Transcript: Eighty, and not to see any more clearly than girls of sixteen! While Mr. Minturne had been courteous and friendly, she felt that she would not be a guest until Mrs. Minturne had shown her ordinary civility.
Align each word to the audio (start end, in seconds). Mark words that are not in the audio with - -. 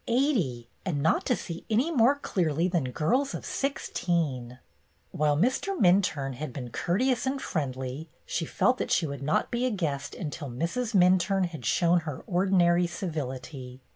Eighty, 0.07 0.67
and 0.83 1.03
not 1.03 1.27
to 1.27 1.35
see 1.35 1.63
any 1.69 1.91
more 1.91 2.15
clearly 2.15 2.67
than 2.67 2.89
girls 2.89 3.35
of 3.35 3.45
sixteen! 3.45 4.57
While 5.11 5.37
Mr. 5.37 5.77
Minturne 5.79 6.33
had 6.33 6.51
been 6.51 6.71
courteous 6.71 7.27
and 7.27 7.39
friendly, 7.39 8.09
she 8.25 8.45
felt 8.45 8.79
that 8.79 8.89
she 8.89 9.05
would 9.05 9.21
not 9.21 9.51
be 9.51 9.63
a 9.67 9.69
guest 9.69 10.15
until 10.15 10.49
Mrs. 10.49 10.95
Minturne 10.95 11.49
had 11.49 11.65
shown 11.67 11.99
her 11.99 12.23
ordinary 12.25 12.87
civility. 12.87 13.79